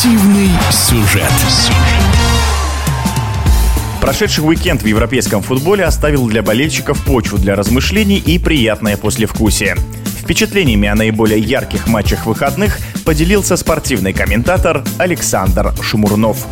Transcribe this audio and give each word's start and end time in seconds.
Спортивный 0.00 0.48
сюжет. 0.70 1.30
Прошедший 4.00 4.42
уикенд 4.42 4.82
в 4.82 4.86
европейском 4.86 5.42
футболе 5.42 5.84
оставил 5.84 6.26
для 6.26 6.42
болельщиков 6.42 7.04
почву 7.04 7.36
для 7.36 7.54
размышлений 7.54 8.16
и 8.16 8.38
приятное 8.38 8.96
послевкусие. 8.96 9.76
Впечатлениями 10.22 10.88
о 10.88 10.94
наиболее 10.94 11.38
ярких 11.38 11.86
матчах 11.86 12.24
выходных 12.24 12.78
поделился 13.04 13.58
спортивный 13.58 14.14
комментатор 14.14 14.82
Александр 14.96 15.74
Шумурнов 15.82 16.46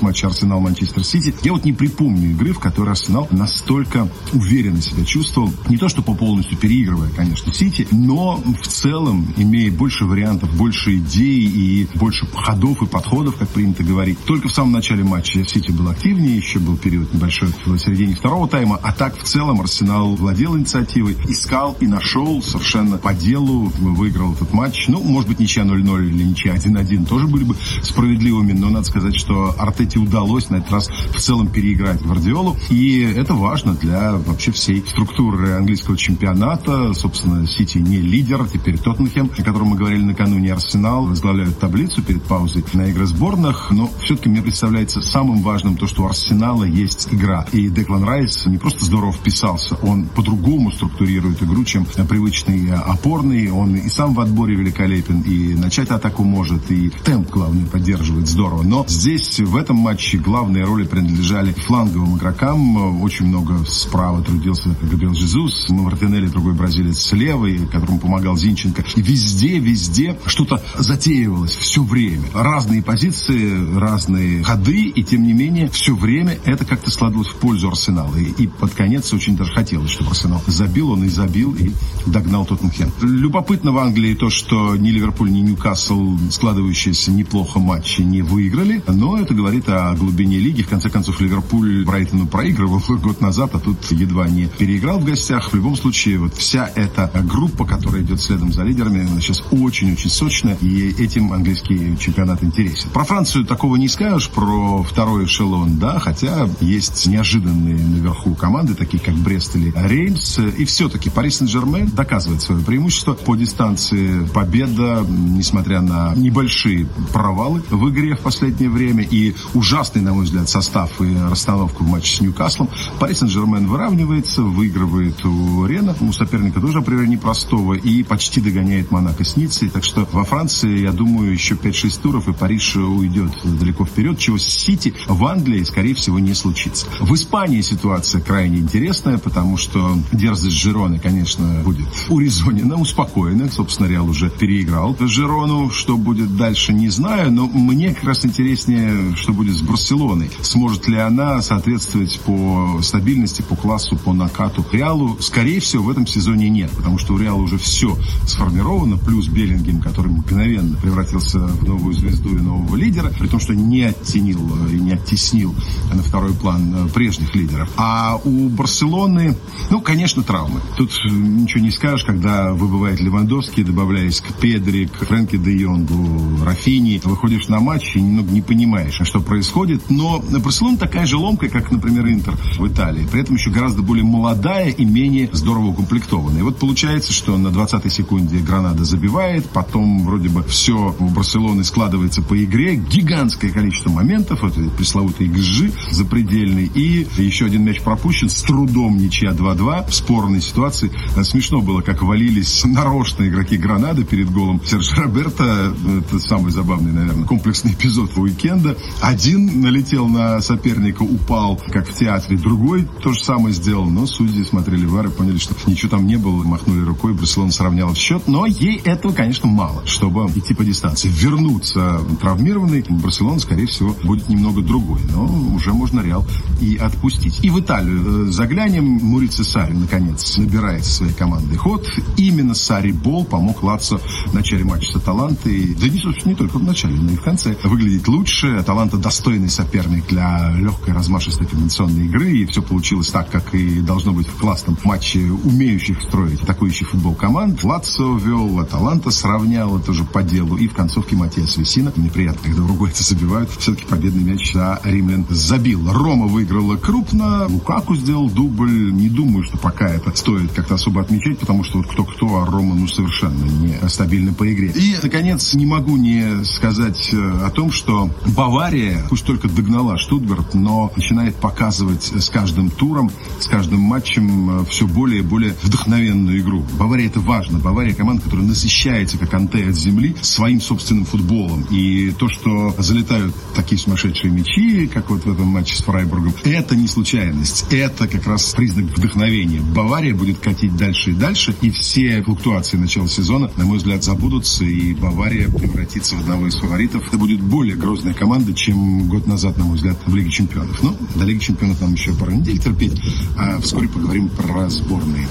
с 0.00 0.02
матча 0.02 0.26
Арсенал-Манчестер 0.28 1.04
Сити. 1.04 1.34
Я 1.42 1.52
вот 1.52 1.64
не 1.64 1.72
припомню 1.72 2.30
игры, 2.30 2.54
в 2.54 2.58
которой 2.58 2.90
Арсенал 2.90 3.28
настолько 3.30 4.08
уверенно 4.32 4.80
себя 4.80 5.04
чувствовал. 5.04 5.52
Не 5.68 5.76
то, 5.76 5.88
что 5.88 6.02
по 6.02 6.14
полностью 6.14 6.56
переигрывая, 6.56 7.10
конечно, 7.10 7.52
Сити, 7.52 7.86
но 7.90 8.42
в 8.62 8.66
целом 8.66 9.32
имея 9.36 9.70
больше 9.70 10.06
вариантов, 10.06 10.56
больше 10.56 10.96
идей 10.96 11.46
и 11.46 11.86
больше 11.94 12.26
ходов 12.32 12.82
и 12.82 12.86
подходов, 12.86 13.36
как 13.36 13.48
принято 13.50 13.84
говорить. 13.84 14.18
Только 14.24 14.48
в 14.48 14.52
самом 14.52 14.72
начале 14.72 15.04
матча 15.04 15.44
Сити 15.44 15.70
был 15.70 15.88
активнее, 15.88 16.36
еще 16.36 16.58
был 16.58 16.76
период 16.76 17.12
небольшой 17.12 17.50
в 17.66 17.78
середине 17.78 18.14
второго 18.14 18.48
тайма, 18.48 18.80
а 18.82 18.92
так 18.92 19.18
в 19.18 19.24
целом 19.24 19.60
Арсенал 19.60 20.14
владел 20.14 20.56
инициативой, 20.56 21.16
искал 21.28 21.76
и 21.80 21.86
нашел 21.86 22.42
совершенно 22.42 22.96
по 22.96 23.12
делу, 23.12 23.70
выиграл 23.78 24.32
этот 24.32 24.52
матч. 24.54 24.88
Ну, 24.88 25.02
может 25.02 25.28
быть, 25.28 25.40
ничья 25.40 25.64
0-0 25.64 26.08
или 26.08 26.22
ничья 26.22 26.54
1-1 26.54 27.06
тоже 27.06 27.26
были 27.26 27.44
бы 27.44 27.56
справедливыми, 27.82 28.52
но 28.52 28.70
надо 28.70 28.86
сказать, 28.86 29.14
что 29.14 29.54
Артете 29.90 29.98
удалось 29.98 30.50
на 30.50 30.56
этот 30.56 30.70
раз 30.70 30.88
в 30.88 31.20
целом 31.20 31.48
переиграть 31.48 32.00
Гвардиолу. 32.02 32.56
И 32.70 33.00
это 33.00 33.34
важно 33.34 33.74
для 33.74 34.12
вообще 34.12 34.52
всей 34.52 34.84
структуры 34.86 35.52
английского 35.52 35.96
чемпионата. 35.96 36.94
Собственно, 36.94 37.46
Сити 37.46 37.78
не 37.78 37.98
лидер, 37.98 38.46
теперь 38.46 38.78
Тоттенхэм, 38.78 39.30
о 39.36 39.42
котором 39.42 39.68
мы 39.68 39.76
говорили 39.76 40.02
накануне, 40.02 40.52
Арсенал 40.52 41.06
возглавляют 41.06 41.58
таблицу 41.58 42.02
перед 42.02 42.22
паузой 42.22 42.64
на 42.72 42.86
игры 42.86 43.06
сборных. 43.06 43.70
Но 43.72 43.90
все-таки 44.00 44.28
мне 44.28 44.42
представляется 44.42 45.00
самым 45.00 45.42
важным 45.42 45.76
то, 45.76 45.88
что 45.88 46.04
у 46.04 46.06
Арсенала 46.06 46.64
есть 46.64 47.08
игра. 47.10 47.46
И 47.52 47.68
Деклан 47.68 48.04
Райс 48.04 48.46
не 48.46 48.58
просто 48.58 48.84
здорово 48.84 49.12
вписался, 49.12 49.74
он 49.82 50.04
по-другому 50.04 50.70
структурирует 50.70 51.42
игру, 51.42 51.64
чем 51.64 51.84
привычный 51.84 52.72
опорный. 52.72 53.50
Он 53.50 53.74
и 53.74 53.88
сам 53.88 54.14
в 54.14 54.20
отборе 54.20 54.54
великолепен, 54.54 55.22
и 55.22 55.54
начать 55.54 55.90
атаку 55.90 56.22
может, 56.22 56.70
и 56.70 56.90
темп, 57.04 57.30
главное, 57.30 57.66
поддерживает 57.66 58.28
здорово. 58.28 58.62
Но 58.62 58.84
здесь 58.86 59.40
в 59.40 59.56
этом 59.56 59.79
матче 59.80 60.18
главные 60.18 60.64
роли 60.64 60.84
принадлежали 60.84 61.52
фланговым 61.52 62.16
игрокам. 62.16 63.02
Очень 63.02 63.26
много 63.26 63.64
справа 63.66 64.22
трудился 64.22 64.76
Габриэл 64.80 65.14
Жезус, 65.14 65.68
Мартинелли, 65.70 66.28
другой 66.28 66.54
бразилец 66.54 66.98
слева, 66.98 67.48
которому 67.70 67.98
помогал 67.98 68.36
Зинченко. 68.36 68.84
И 68.94 69.02
везде, 69.02 69.58
везде 69.58 70.16
что-то 70.26 70.62
затеивалось 70.78 71.54
все 71.54 71.82
время. 71.82 72.24
Разные 72.34 72.82
позиции, 72.82 73.76
разные 73.76 74.44
ходы, 74.44 74.84
и 74.88 75.02
тем 75.02 75.22
не 75.22 75.32
менее 75.32 75.68
все 75.68 75.94
время 75.94 76.38
это 76.44 76.64
как-то 76.64 76.90
складывалось 76.90 77.28
в 77.28 77.36
пользу 77.36 77.68
Арсенала. 77.68 78.14
И, 78.16 78.44
и 78.44 78.46
под 78.46 78.74
конец 78.74 79.12
очень 79.12 79.36
даже 79.36 79.52
хотелось, 79.52 79.90
чтобы 79.90 80.10
Арсенал 80.10 80.42
забил, 80.46 80.90
он 80.92 81.04
и 81.04 81.08
забил, 81.08 81.54
и 81.54 81.72
догнал 82.06 82.44
Тоттенхэм. 82.44 82.92
Любопытно 83.00 83.72
в 83.72 83.78
Англии 83.78 84.14
то, 84.14 84.30
что 84.30 84.76
ни 84.76 84.90
Ливерпуль, 84.90 85.30
ни 85.30 85.40
Ньюкасл 85.40 86.18
складывающиеся 86.30 87.10
неплохо 87.12 87.58
матчи 87.58 88.02
не 88.02 88.22
выиграли, 88.22 88.82
но 88.86 89.18
это 89.18 89.34
говорит 89.34 89.68
о 89.70 89.94
глубине 89.94 90.38
лиги. 90.38 90.62
В 90.62 90.68
конце 90.68 90.90
концов, 90.90 91.20
Ливерпуль 91.20 91.84
Брайтону 91.84 92.26
проигрывал 92.26 92.80
год 92.88 93.20
назад, 93.20 93.50
а 93.54 93.58
тут 93.58 93.90
едва 93.90 94.28
не 94.28 94.46
переиграл 94.46 94.98
в 94.98 95.04
гостях. 95.04 95.50
В 95.52 95.54
любом 95.54 95.76
случае, 95.76 96.18
вот 96.18 96.34
вся 96.34 96.70
эта 96.74 97.10
группа, 97.24 97.64
которая 97.64 98.02
идет 98.02 98.20
следом 98.20 98.52
за 98.52 98.62
лидерами, 98.62 99.06
она 99.08 99.20
сейчас 99.20 99.42
очень-очень 99.50 100.10
сочная, 100.10 100.56
и 100.60 100.88
этим 101.02 101.32
английский 101.32 101.96
чемпионат 101.98 102.42
интересен. 102.42 102.90
Про 102.90 103.04
Францию 103.04 103.44
такого 103.44 103.76
не 103.76 103.88
скажешь, 103.88 104.28
про 104.30 104.82
второй 104.82 105.26
эшелон, 105.26 105.78
да, 105.78 105.98
хотя 105.98 106.48
есть 106.60 107.06
неожиданные 107.06 107.74
наверху 107.74 108.34
команды, 108.34 108.74
такие 108.74 109.02
как 109.02 109.14
Брест 109.14 109.56
или 109.56 109.72
Реймс, 109.76 110.38
и 110.38 110.64
все-таки 110.64 111.10
Пари 111.10 111.30
Сен-Жермен 111.30 111.90
доказывает 111.90 112.42
свое 112.42 112.62
преимущество 112.62 113.14
по 113.14 113.36
дистанции 113.36 114.26
победа, 114.34 115.06
несмотря 115.08 115.80
на 115.80 116.14
небольшие 116.14 116.86
провалы 117.12 117.62
в 117.70 117.88
игре 117.90 118.14
в 118.14 118.20
последнее 118.20 118.70
время, 118.70 119.06
и 119.08 119.34
ужасный, 119.60 120.00
на 120.00 120.14
мой 120.14 120.24
взгляд, 120.24 120.48
состав 120.48 121.00
и 121.02 121.14
расстановку 121.30 121.84
в 121.84 121.88
матче 121.88 122.16
с 122.16 122.20
Ньюкаслом. 122.22 122.70
Пари 122.98 123.14
Сен-Жермен 123.14 123.66
выравнивается, 123.66 124.42
выигрывает 124.42 125.22
у 125.24 125.66
Рена, 125.66 125.94
у 126.00 126.12
соперника 126.12 126.60
тоже 126.60 126.78
априори 126.78 127.06
непростого, 127.06 127.74
и 127.74 128.02
почти 128.02 128.40
догоняет 128.40 128.90
Монако 128.90 129.22
с 129.22 129.36
Ниццей. 129.36 129.68
Так 129.68 129.84
что 129.84 130.08
во 130.12 130.24
Франции, 130.24 130.80
я 130.80 130.92
думаю, 130.92 131.32
еще 131.32 131.54
5-6 131.56 132.00
туров, 132.00 132.28
и 132.28 132.32
Париж 132.32 132.76
уйдет 132.76 133.32
далеко 133.44 133.84
вперед, 133.84 134.18
чего 134.18 134.38
с 134.38 134.44
Сити 134.44 134.94
в 135.06 135.24
Англии, 135.26 135.62
скорее 135.64 135.94
всего, 135.94 136.18
не 136.18 136.32
случится. 136.32 136.86
В 136.98 137.14
Испании 137.14 137.60
ситуация 137.60 138.22
крайне 138.22 138.58
интересная, 138.58 139.18
потому 139.18 139.58
что 139.58 139.98
дерзость 140.12 140.56
Жироны, 140.56 140.98
конечно, 140.98 141.60
будет 141.64 141.88
урезонена, 142.08 142.76
успокоена. 142.76 143.50
Собственно, 143.50 143.88
Реал 143.88 144.08
уже 144.08 144.30
переиграл 144.30 144.96
Жирону. 145.00 145.70
Что 145.70 145.98
будет 145.98 146.36
дальше, 146.36 146.72
не 146.72 146.88
знаю, 146.88 147.30
но 147.30 147.46
мне 147.46 147.94
как 147.94 148.04
раз 148.04 148.24
интереснее 148.24 149.14
что 149.16 149.32
будет 149.32 149.49
с 149.52 149.62
Барселоной. 149.62 150.30
Сможет 150.42 150.88
ли 150.88 150.98
она 150.98 151.42
соответствовать 151.42 152.20
по 152.20 152.80
стабильности, 152.82 153.42
по 153.42 153.56
классу, 153.56 153.96
по 153.96 154.12
накату 154.12 154.64
Реалу? 154.72 155.16
Скорее 155.20 155.60
всего, 155.60 155.84
в 155.84 155.90
этом 155.90 156.06
сезоне 156.06 156.48
нет, 156.48 156.70
потому 156.70 156.98
что 156.98 157.14
у 157.14 157.18
Реала 157.18 157.40
уже 157.40 157.58
все 157.58 157.96
сформировано, 158.26 158.96
плюс 158.96 159.28
Беллингем, 159.28 159.80
который 159.80 160.10
мгновенно 160.12 160.76
превратился 160.76 161.38
в 161.40 161.64
новую 161.64 161.94
звезду 161.94 162.30
и 162.30 162.40
нового 162.40 162.76
лидера, 162.76 163.12
при 163.18 163.26
том, 163.26 163.40
что 163.40 163.54
не 163.54 163.82
оттенил 163.82 164.40
и 164.68 164.78
не 164.78 164.92
оттеснил 164.92 165.54
на 165.92 166.02
второй 166.02 166.32
план 166.32 166.74
э, 166.74 166.88
прежних 166.88 167.34
лидеров. 167.34 167.68
А 167.76 168.20
у 168.24 168.48
Барселоны, 168.48 169.36
ну, 169.70 169.80
конечно, 169.80 170.22
травмы. 170.22 170.60
Тут 170.76 170.90
ничего 171.04 171.62
не 171.62 171.70
скажешь, 171.70 172.04
когда 172.04 172.52
выбывает 172.52 173.00
Левандовский, 173.00 173.64
добавляясь 173.64 174.20
к 174.20 174.32
Педри, 174.34 174.86
к 174.86 175.06
Фрэнки 175.06 175.36
де 175.36 175.56
Йонгу, 175.56 176.44
Рафини, 176.44 177.00
выходишь 177.04 177.48
на 177.48 177.60
матч 177.60 177.96
и 177.96 178.00
немного 178.00 178.30
не 178.30 178.42
понимаешь, 178.42 179.00
что 179.02 179.20
происходит. 179.20 179.39
Но 179.88 180.20
Барселона 180.20 180.76
такая 180.76 181.06
же 181.06 181.16
ломкая, 181.16 181.50
как, 181.50 181.70
например, 181.70 182.08
Интер 182.08 182.36
в 182.58 182.66
Италии. 182.66 183.06
При 183.10 183.22
этом 183.22 183.36
еще 183.36 183.50
гораздо 183.50 183.82
более 183.82 184.04
молодая 184.04 184.70
и 184.70 184.84
менее 184.84 185.28
здорово 185.32 185.68
укомплектованная. 185.68 186.40
И 186.40 186.42
вот 186.42 186.58
получается, 186.58 187.12
что 187.12 187.36
на 187.36 187.48
20-й 187.48 187.90
секунде 187.90 188.38
Гранада 188.38 188.84
забивает, 188.84 189.48
потом 189.50 190.04
вроде 190.04 190.28
бы 190.28 190.42
все 190.42 190.94
у 190.98 191.08
Барселоны 191.08 191.64
складывается 191.64 192.22
по 192.22 192.42
игре, 192.42 192.76
гигантское 192.76 193.50
количество 193.50 193.90
моментов, 193.90 194.44
это 194.44 194.60
пресловутый 194.70 195.28
гжи 195.28 195.72
запредельный, 195.90 196.70
и 196.74 197.06
еще 197.16 197.46
один 197.46 197.64
мяч 197.64 197.80
пропущен, 197.80 198.28
с 198.28 198.42
трудом 198.42 198.96
ничья 198.96 199.30
2-2 199.30 199.88
в 199.88 199.94
спорной 199.94 200.40
ситуации. 200.40 200.90
Смешно 201.22 201.60
было, 201.60 201.80
как 201.80 202.02
валились 202.02 202.64
нарочно 202.64 203.28
игроки 203.28 203.56
Гранады 203.56 204.04
перед 204.04 204.30
голом 204.30 204.60
Сержа 204.64 205.02
Роберта. 205.02 205.74
Это 206.00 206.18
самый 206.18 206.50
забавный, 206.50 206.92
наверное, 206.92 207.24
комплексный 207.24 207.72
эпизод 207.72 208.16
уикенда. 208.16 208.76
Один 209.00 209.29
налетел 209.36 210.08
на 210.08 210.40
соперника, 210.40 211.02
упал, 211.02 211.60
как 211.70 211.88
в 211.88 211.94
театре. 211.94 212.36
Другой 212.36 212.86
то 213.02 213.12
же 213.12 213.22
самое 213.22 213.54
сделал. 213.54 213.86
Но 213.86 214.06
судьи 214.06 214.44
смотрели 214.44 214.84
в 214.84 215.00
и 215.00 215.08
поняли, 215.08 215.38
что 215.38 215.54
ничего 215.66 215.90
там 215.90 216.06
не 216.06 216.16
было. 216.16 216.42
Махнули 216.42 216.82
рукой, 216.82 217.14
Барселона 217.14 217.52
сравняла 217.52 217.94
счет. 217.94 218.26
Но 218.26 218.46
ей 218.46 218.76
этого, 218.84 219.12
конечно, 219.12 219.48
мало, 219.48 219.86
чтобы 219.86 220.26
идти 220.34 220.54
по 220.54 220.64
дистанции. 220.64 221.08
Вернуться 221.08 222.00
травмированный, 222.20 222.84
Барселона, 222.88 223.40
скорее 223.40 223.66
всего, 223.66 223.96
будет 224.04 224.28
немного 224.28 224.62
другой. 224.62 225.00
Но 225.10 225.24
уже 225.54 225.72
можно 225.72 226.00
Реал 226.00 226.26
и 226.60 226.76
отпустить. 226.76 227.42
И 227.42 227.50
в 227.50 227.60
Италию 227.60 228.28
э, 228.28 228.32
заглянем. 228.32 228.84
Мурица 228.84 229.44
Сари, 229.44 229.72
наконец, 229.72 230.36
набирает 230.36 230.84
своей 230.84 231.12
командой 231.12 231.56
ход. 231.56 231.88
Именно 232.16 232.54
Сари 232.54 232.92
Бол 232.92 233.24
помог 233.24 233.62
Лацо 233.62 233.98
в 233.98 234.34
начале 234.34 234.64
матча 234.64 234.92
с 234.92 234.96
Аталантой. 234.96 235.74
Да 235.80 235.88
не, 235.88 235.98
собственно, 235.98 236.32
не 236.32 236.36
только 236.36 236.58
в 236.58 236.64
начале, 236.64 236.96
но 236.96 237.12
и 237.12 237.16
в 237.16 237.22
конце. 237.22 237.56
Выглядеть 237.64 238.08
лучше. 238.08 238.56
Аталанта 238.56 238.90
Атланта 238.90 238.96
достойный 239.10 239.50
соперник 239.50 240.06
для 240.06 240.52
легкой 240.52 240.94
размашистой 240.94 241.44
комбинационной 241.44 242.06
игры, 242.06 242.30
и 242.30 242.46
все 242.46 242.62
получилось 242.62 243.08
так, 243.08 243.28
как 243.28 243.52
и 243.56 243.80
должно 243.80 244.12
быть 244.12 244.28
в 244.28 244.36
классном 244.36 244.78
матче 244.84 245.18
умеющих 245.18 246.00
строить 246.00 246.40
атакующий 246.42 246.86
футбол 246.86 247.16
команд. 247.16 247.64
Лацо 247.64 248.16
вел, 248.18 248.60
Аталанта 248.60 249.10
это 249.10 249.90
уже 249.90 250.04
по 250.04 250.22
делу, 250.22 250.56
и 250.56 250.68
в 250.68 250.74
концовке 250.74 251.16
Матиас 251.16 251.56
Весина, 251.56 251.92
неприятно, 251.96 252.40
когда 252.44 252.62
уругойцы 252.62 253.02
забивают, 253.14 253.50
все-таки 253.58 253.84
победный 253.86 254.22
мяч 254.22 254.52
за 254.52 254.80
римлян 254.84 255.26
забил. 255.28 255.92
Рома 255.92 256.26
выиграла 256.26 256.76
крупно, 256.76 257.48
Лукаку 257.48 257.96
сделал 257.96 258.30
дубль, 258.30 258.92
не 258.92 259.08
думаю, 259.08 259.42
что 259.42 259.58
пока 259.58 259.88
это 259.88 260.16
стоит 260.16 260.52
как-то 260.52 260.74
особо 260.76 261.00
отмечать, 261.00 261.40
потому 261.40 261.64
что 261.64 261.78
вот 261.78 261.88
кто-кто, 261.88 262.42
а 262.42 262.46
Рома 262.46 262.76
ну 262.76 262.86
совершенно 262.86 263.44
не 263.44 263.76
стабильный 263.88 264.32
по 264.32 264.50
игре. 264.52 264.68
И, 264.68 264.94
наконец, 265.02 265.52
не 265.54 265.66
могу 265.66 265.96
не 265.96 266.44
сказать 266.44 267.10
э, 267.12 267.40
о 267.44 267.50
том, 267.50 267.72
что 267.72 268.08
Бавария, 268.36 268.99
пусть 269.08 269.24
только 269.24 269.48
догнала 269.48 269.98
Штутгарт, 269.98 270.54
но 270.54 270.92
начинает 270.96 271.36
показывать 271.36 272.04
с 272.04 272.28
каждым 272.30 272.70
туром, 272.70 273.10
с 273.38 273.46
каждым 273.46 273.80
матчем 273.80 274.60
э, 274.60 274.64
все 274.66 274.86
более 274.86 275.20
и 275.20 275.22
более 275.22 275.54
вдохновенную 275.62 276.40
игру. 276.40 276.64
Бавария 276.78 277.06
это 277.06 277.20
важно. 277.20 277.58
Бавария 277.58 277.94
команда, 277.94 278.22
которая 278.22 278.46
насыщается, 278.46 279.18
как 279.18 279.32
антей 279.34 279.68
от 279.68 279.74
земли, 279.74 280.16
своим 280.20 280.60
собственным 280.60 281.04
футболом. 281.04 281.66
И 281.70 282.10
то, 282.18 282.28
что 282.28 282.74
залетают 282.78 283.34
такие 283.54 283.78
сумасшедшие 283.78 284.32
мячи, 284.32 284.86
как 284.86 285.10
вот 285.10 285.24
в 285.24 285.32
этом 285.32 285.46
матче 285.46 285.76
с 285.76 285.82
Фрайбургом, 285.82 286.34
это 286.44 286.76
не 286.76 286.88
случайность. 286.88 287.66
Это 287.70 288.08
как 288.08 288.26
раз 288.26 288.54
признак 288.54 288.86
вдохновения. 288.96 289.60
Бавария 289.60 290.14
будет 290.14 290.38
катить 290.38 290.76
дальше 290.76 291.10
и 291.10 291.14
дальше, 291.14 291.54
и 291.60 291.70
все 291.70 292.22
флуктуации 292.22 292.76
начала 292.76 293.08
сезона, 293.08 293.50
на 293.56 293.64
мой 293.64 293.78
взгляд, 293.78 294.02
забудутся, 294.04 294.64
и 294.64 294.94
Бавария 294.94 295.48
превратится 295.48 296.16
в 296.16 296.20
одного 296.20 296.46
из 296.46 296.56
фаворитов. 296.56 297.06
Это 297.06 297.18
будет 297.18 297.40
более 297.40 297.76
грозная 297.76 298.14
команда, 298.14 298.54
чем 298.54 298.89
год 299.08 299.26
назад, 299.26 299.56
на 299.58 299.64
мой 299.64 299.76
взгляд, 299.76 299.96
в 300.06 300.14
Лиге 300.14 300.30
Чемпионов. 300.30 300.82
Но 300.82 300.94
до 301.14 301.24
Лиги 301.24 301.38
Чемпионов 301.38 301.80
нам 301.80 301.94
еще 301.94 302.12
пару 302.14 302.32
недель 302.32 302.58
терпеть, 302.58 303.00
а 303.36 303.60
вскоре 303.60 303.88
поговорим 303.88 304.28
про 304.28 304.68
сборные. 304.68 305.26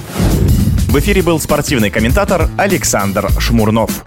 В 0.88 1.00
эфире 1.00 1.22
был 1.22 1.40
спортивный 1.40 1.90
комментатор 1.90 2.50
Александр 2.58 3.30
Шмурнов. 3.40 4.06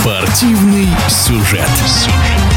Спортивный 0.00 0.88
сюжет. 1.08 1.68
сюжет. 1.86 2.51